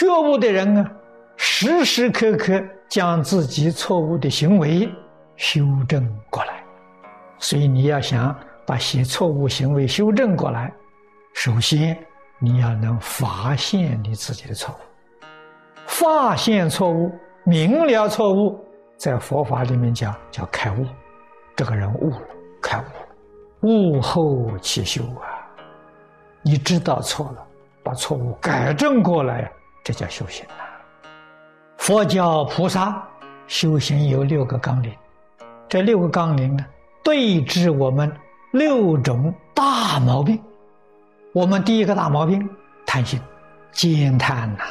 [0.00, 0.92] 觉悟的人啊，
[1.36, 2.58] 时时刻刻
[2.88, 4.90] 将自己错误的行为
[5.36, 6.64] 修正过来。
[7.38, 8.34] 所以你要想
[8.66, 10.72] 把些错误行为修正过来，
[11.34, 11.94] 首先
[12.38, 14.78] 你要能发现你自己的错误，
[15.86, 17.12] 发现错误，
[17.44, 18.58] 明了错误，
[18.96, 20.86] 在佛法里面讲叫开悟，
[21.54, 22.22] 这个人悟了，
[22.62, 25.46] 开悟了，悟后起修啊！
[26.40, 27.46] 你知道错了，
[27.82, 29.52] 把错误改正过来，
[29.92, 30.70] 这叫修行啊！
[31.76, 33.02] 佛教菩萨
[33.48, 34.92] 修行有六个纲领，
[35.68, 36.64] 这六个纲领呢？
[37.02, 38.14] 对治我们
[38.52, 40.40] 六种大毛病，
[41.32, 42.48] 我们第一个大毛病
[42.86, 43.20] 贪心、
[43.72, 44.62] 兼贪呐，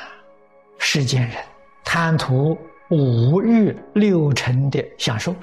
[0.77, 1.35] 世间人
[1.83, 2.57] 贪图
[2.89, 5.35] 五欲六尘的享受。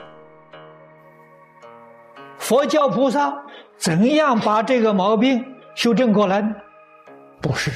[2.39, 3.37] 佛教菩萨
[3.77, 6.55] 怎样把这个毛病修正过来呢？
[7.43, 7.70] 布施，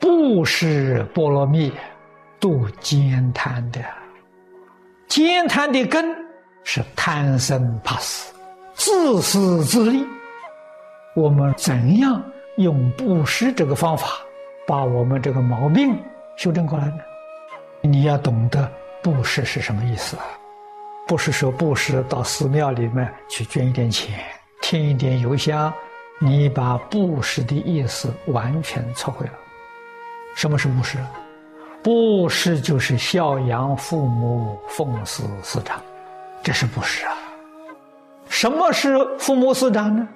[0.00, 1.72] 布施波罗蜜，
[2.40, 3.80] 度兼贪的，
[5.06, 6.18] 兼贪的根。
[6.62, 8.32] 是贪生怕死、
[8.74, 10.04] 自私自利。
[11.16, 12.22] 我们怎样
[12.58, 14.06] 用布施这个方法，
[14.66, 15.98] 把我们这个毛病
[16.36, 16.98] 修正过来呢？
[17.80, 18.70] 你要懂得
[19.02, 20.24] 布施是什么意思啊？
[21.08, 24.22] 不是说布施到寺庙里面去捐一点钱、
[24.60, 25.72] 添一点油香，
[26.20, 29.32] 你把布施的意思完全错会了。
[30.34, 30.98] 什么是布施？
[31.82, 35.80] 布施就是孝养父母、奉事师长。
[36.42, 37.12] 这是布施啊？
[38.28, 40.08] 什么是父母师长呢？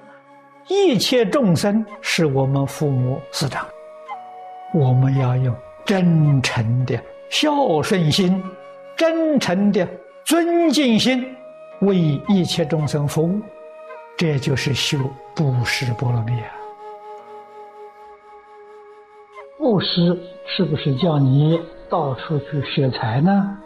[0.67, 3.67] 一切众生是我们父母师长，
[4.73, 8.43] 我们要用真诚的孝顺心、
[8.95, 9.87] 真诚的
[10.23, 11.35] 尊敬心，
[11.81, 11.95] 为
[12.27, 13.39] 一切众生服务，
[14.17, 14.97] 这就是修
[15.35, 16.47] 布施波罗蜜啊！
[19.65, 20.15] 布施
[20.45, 21.59] 是不是叫你
[21.89, 23.57] 到处去舍财呢？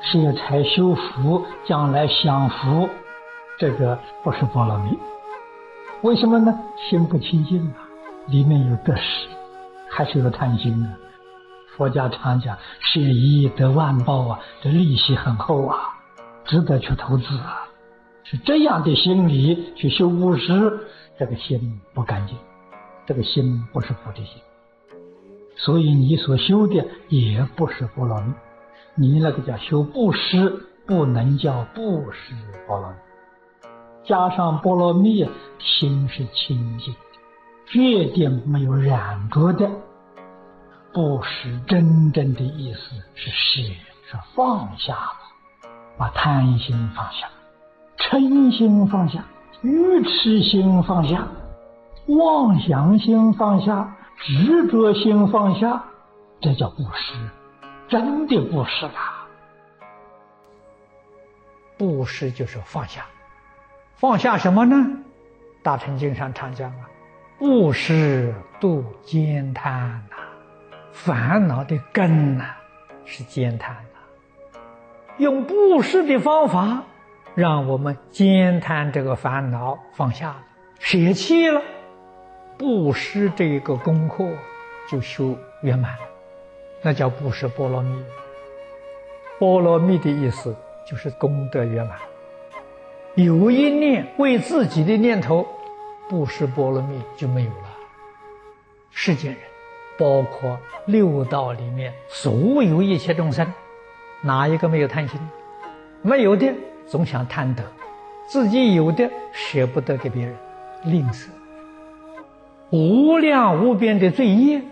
[0.00, 2.88] 是要财修福，将来享福，
[3.58, 4.96] 这个不是波罗蜜。
[6.02, 6.56] 为什么呢？
[6.88, 7.88] 心不清净啊，
[8.28, 9.26] 里面有得失，
[9.90, 10.94] 还是有贪心呢。
[11.76, 15.76] 佛家常讲，舍一得万报啊，这利息很厚啊，
[16.44, 17.66] 值得去投资啊。
[18.22, 20.86] 是这样的心理去修布施，
[21.18, 22.36] 这个心不干净，
[23.04, 24.40] 这个心不是菩提心，
[25.56, 28.32] 所以你所修的也不是波罗蜜。
[28.94, 32.34] 你那个叫修布施，不能叫布施
[32.66, 32.96] 波罗蜜。
[34.04, 35.28] 加上波罗蜜，
[35.58, 36.94] 心是清净，
[37.66, 39.68] 绝对没有染着的。
[40.92, 43.62] 布施真正的意思是舍，
[44.08, 44.96] 是放下，
[45.98, 47.26] 把贪心放下，
[47.98, 49.24] 嗔心放下，
[49.62, 51.26] 愚痴心放下，
[52.06, 55.84] 妄想心放下，执着心放下，
[56.40, 57.14] 这叫布施。
[57.88, 59.28] 真的布施啊！
[61.78, 63.06] 布施就是放下，
[63.94, 64.76] 放下什么呢？
[65.62, 66.88] 大乘经上常讲啊，
[67.38, 70.16] 布施度兼贪呐，
[70.90, 72.46] 烦恼的根呐
[73.04, 74.60] 是兼贪呐。
[75.18, 76.82] 用布施的方法，
[77.36, 80.42] 让我们兼贪这个烦恼放下了，
[80.80, 81.62] 舍弃了，
[82.58, 84.24] 布施这个功课
[84.90, 85.94] 就修圆满。
[86.82, 88.02] 那叫布施波罗蜜。
[89.38, 90.54] 波罗蜜的意思
[90.88, 91.98] 就是功德圆满。
[93.14, 95.46] 有一念为自己的念头，
[96.08, 97.76] 布施波罗蜜就没有了。
[98.90, 99.40] 世间人，
[99.98, 103.46] 包括六道里面所有一切众生，
[104.22, 105.20] 哪一个没有贪心？
[106.02, 106.54] 没有的
[106.86, 107.64] 总想贪得，
[108.26, 110.36] 自己有的舍不得给别人，
[110.84, 111.26] 吝啬，
[112.70, 114.62] 无量无边的罪业。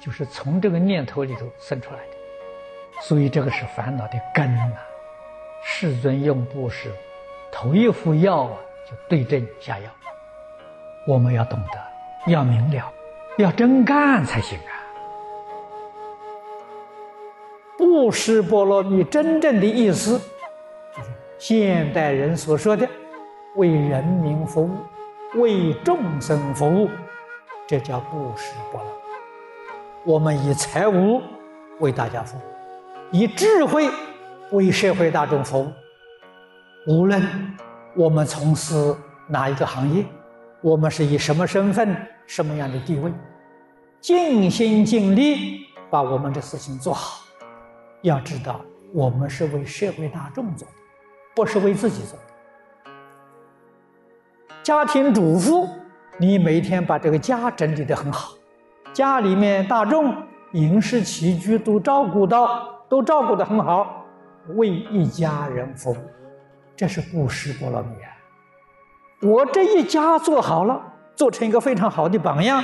[0.00, 2.12] 就是从这个念头里头生出来的，
[3.00, 4.76] 所以这个是烦恼的根呐。
[5.62, 6.92] 世尊用布施，
[7.50, 8.56] 头一副药啊，
[8.86, 9.90] 就对症下药。
[11.06, 12.92] 我们要懂得，要明了，
[13.38, 14.72] 要真干才行啊。
[17.78, 20.18] 布施波罗蜜真正的意思，
[20.94, 21.08] 就是
[21.38, 22.86] 现代人所说的
[23.56, 26.90] 为人民服务、为众生服务，
[27.66, 28.92] 这叫布施波罗。
[30.04, 31.22] 我们以财物
[31.80, 32.40] 为大家服务，
[33.10, 33.88] 以智慧
[34.52, 35.72] 为社会大众服务。
[36.86, 37.22] 无论
[37.96, 38.94] 我们从事
[39.26, 40.04] 哪一个行业，
[40.60, 41.96] 我们是以什么身份、
[42.26, 43.10] 什么样的地位，
[44.00, 47.24] 尽心尽力把我们的事情做好。
[48.02, 48.60] 要知道，
[48.92, 50.74] 我们是为社会大众做的，
[51.34, 52.92] 不是为自己做的。
[54.62, 55.66] 家庭主妇，
[56.16, 58.34] 你每天把这个家整理得很好。
[58.92, 60.14] 家里面大众
[60.52, 64.04] 饮食起居都照顾到，都照顾得很好，
[64.56, 65.96] 为一家人服务，
[66.76, 68.14] 这是布施波罗蜜啊！
[69.22, 70.80] 我这一家做好了，
[71.16, 72.62] 做成一个非常好的榜样，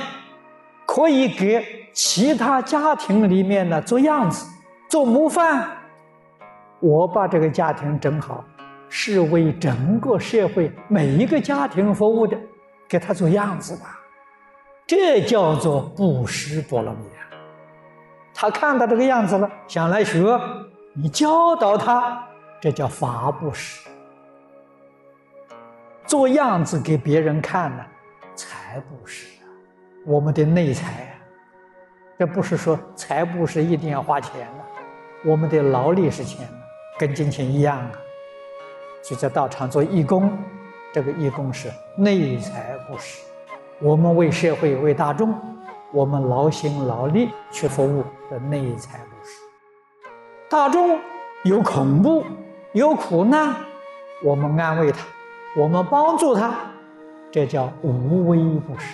[0.85, 4.47] 可以给其他家庭里面呢做样子、
[4.89, 5.67] 做模范。
[6.79, 8.45] 我把这个家庭整好，
[8.87, 12.37] 是为整个社会每一个家庭服务的，
[12.91, 13.97] 给他做样子吧。
[14.85, 17.23] 这叫做布施波罗蜜啊！
[18.33, 20.37] 他看到这个样子了，想来学，
[20.93, 22.21] 你教导他，
[22.59, 23.89] 这叫法布施。
[26.05, 27.85] 做样子给别人看呢，
[28.35, 29.47] 财布施啊，
[30.05, 31.15] 我们的内财啊，
[32.19, 34.65] 这不是说财布施一定要花钱了，
[35.23, 36.45] 我们的劳力是钱，
[36.99, 37.91] 跟金钱一样啊。
[39.01, 40.37] 就在道场做义工，
[40.93, 43.21] 这个义工是内财布施。
[43.79, 45.33] 我们为社会、为大众，
[45.91, 49.39] 我们劳心劳力去服务的内财布施。
[50.49, 50.99] 大众
[51.43, 52.23] 有恐怖、
[52.73, 53.55] 有苦难，
[54.23, 54.99] 我们安慰他，
[55.55, 56.53] 我们帮助他，
[57.31, 58.85] 这叫无微不施。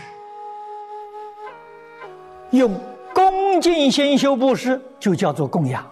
[2.51, 2.73] 用
[3.13, 5.83] 恭敬心修布施，就叫做供养。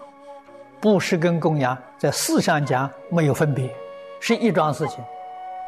[0.80, 3.74] 布施跟供养在事上讲没有分别，
[4.20, 5.04] 是一桩事情，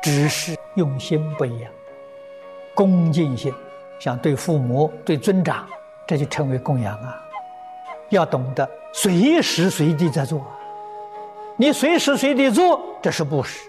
[0.03, 1.71] 只是用心不一样。
[2.75, 3.53] 恭敬心，
[3.99, 5.67] 像对父母、对尊长，
[6.07, 7.21] 这就称为供养啊。
[8.11, 10.47] 要懂得随时随地在做，
[11.57, 13.69] 你随时随地做，这是布施。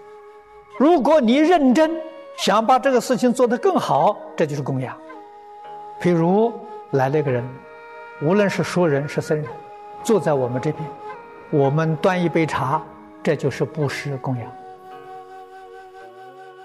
[0.78, 1.92] 如果你认真
[2.38, 4.96] 想把这个事情做得更好，这就是供养。
[6.00, 6.54] 譬如
[6.92, 7.44] 来了一个人，
[8.22, 9.46] 无论是熟人是僧人，
[10.04, 10.88] 坐在我们这边，
[11.50, 12.82] 我们端一杯茶，
[13.22, 14.50] 这就是布施供养。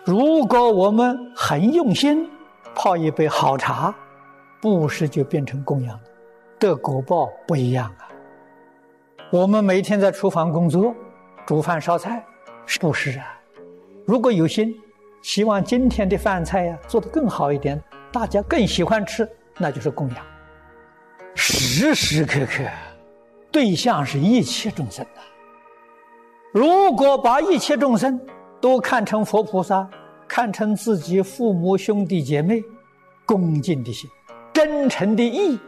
[0.04, 2.30] 如果我们很用心。
[2.76, 3.94] 泡一杯好茶，
[4.60, 6.02] 布施就变成供养了，
[6.58, 8.10] 的果报不一样啊。
[9.30, 10.92] 我们每天在厨房工作，
[11.46, 12.26] 煮饭烧菜
[12.66, 13.40] 是布施啊。
[14.04, 14.74] 如果有心，
[15.22, 17.80] 希望今天的饭菜呀做得更好一点，
[18.10, 19.24] 大家更喜欢吃，
[19.56, 20.18] 那就是供养。
[21.36, 22.64] 时时刻刻，
[23.52, 25.20] 对象是一切众生的。
[26.52, 28.20] 如果把一切众生
[28.64, 29.86] 都看成佛菩萨。
[30.26, 32.64] 看成自己父母兄弟姐妹，
[33.26, 34.08] 恭敬的心，
[34.54, 35.60] 真诚的意，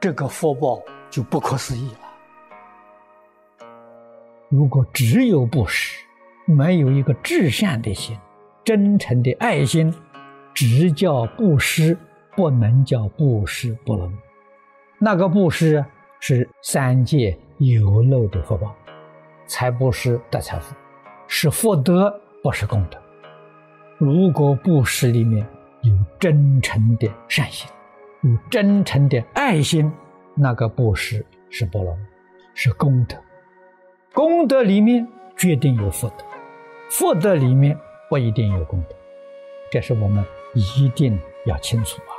[0.00, 3.68] 这个福报就不可思议了。
[4.48, 5.96] 如果只有布施，
[6.44, 8.18] 没有一个至善的心，
[8.64, 9.94] 真诚的爱心，
[10.52, 11.96] 只叫布施，
[12.34, 14.12] 不能叫布施不能。
[14.98, 15.82] 那个布施
[16.18, 18.74] 是三界有漏的福报，
[19.46, 20.74] 财布施得财富，
[21.28, 22.12] 是福德，
[22.42, 22.98] 不是功德。
[23.98, 25.46] 如果布施里面
[25.82, 27.68] 有真诚的善心，
[28.22, 29.92] 有真诚的爱心，
[30.34, 31.96] 那个布施是波罗，
[32.54, 33.16] 是功德。
[34.12, 35.06] 功德里面
[35.36, 36.24] 决定有福德，
[36.90, 37.78] 福德里面
[38.08, 38.96] 不一定有功德，
[39.70, 42.12] 这是我们一定要清楚啊。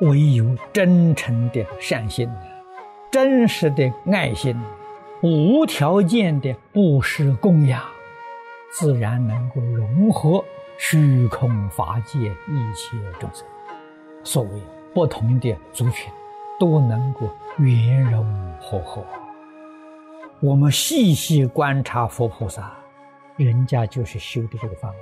[0.00, 2.28] 唯有真诚的善心，
[3.10, 4.60] 真实的爱心，
[5.22, 7.80] 无条件的布施供养。
[8.76, 10.44] 自然能够融合
[10.78, 13.46] 虚空法界一切众生，
[14.24, 14.50] 所谓
[14.92, 16.12] 不同的族群
[16.58, 17.20] 都能够
[17.58, 18.26] 圆融
[18.60, 19.06] 和合。
[20.40, 22.76] 我们细细观察佛菩萨，
[23.36, 24.96] 人家就是修的这个法门，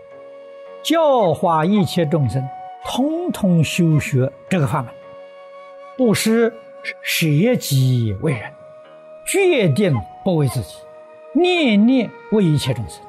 [0.83, 2.47] 教化一切众生，
[2.85, 4.93] 通通修学这个法门，
[5.97, 6.53] 布施
[7.01, 7.27] 舍
[7.57, 8.53] 己为人，
[9.27, 10.77] 决定不为自己，
[11.33, 13.03] 念念为一切众生。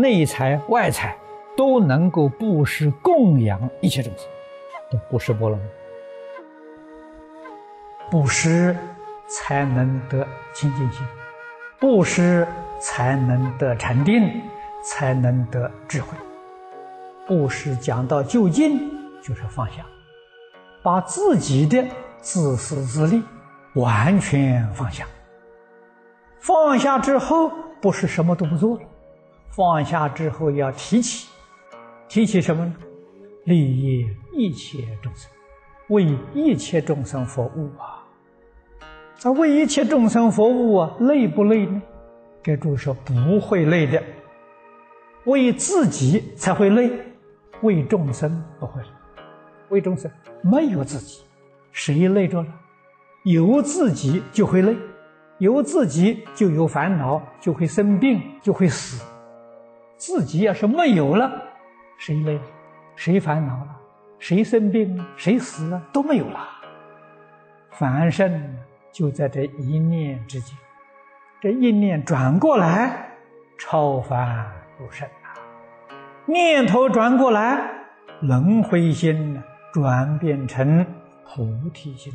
[0.00, 1.16] 内财外财
[1.56, 4.26] 都能够布施供养一切众生，
[4.90, 5.64] 都布施波罗蜜，
[8.10, 8.76] 布施
[9.26, 11.04] 才能得清净心，
[11.80, 12.46] 布施
[12.78, 14.40] 才能得禅定，
[14.84, 16.16] 才能得智慧。
[17.26, 18.78] 布施讲到究竟
[19.20, 19.84] 就是放下，
[20.82, 21.84] 把自己的
[22.20, 23.22] 自私自利
[23.74, 25.04] 完全放下。
[26.38, 27.50] 放下之后，
[27.82, 28.82] 不是什么都不做了。
[29.50, 31.28] 放下之后要提起，
[32.08, 32.74] 提起什么呢？
[33.44, 35.30] 利益一切众生，
[35.88, 38.04] 为一切众生服务啊！
[39.16, 41.82] 在为一切众生服务啊，累不累呢？
[42.42, 44.02] 给诸位说，不会累的。
[45.24, 46.90] 为自己才会累，
[47.62, 48.80] 为众生不会。
[49.70, 50.10] 为众生
[50.42, 51.22] 没有自己，
[51.72, 52.48] 谁累着了？
[53.24, 54.76] 有自己就会累，
[55.38, 59.04] 有自己就有烦恼，就会生病，就会死。
[59.98, 61.42] 自己要是没有了，
[61.98, 62.38] 谁累？
[62.94, 63.76] 谁烦恼了？
[64.18, 65.04] 谁生病了？
[65.16, 65.82] 谁死了？
[65.92, 66.48] 都没有了。
[67.72, 68.56] 凡圣
[68.92, 70.56] 就在这一念之间，
[71.40, 73.10] 这一念转过来，
[73.58, 74.46] 超凡
[74.78, 75.34] 入圣啊！
[76.26, 77.68] 念头转过来，
[78.20, 80.86] 轮回心转变成
[81.26, 82.12] 菩提心。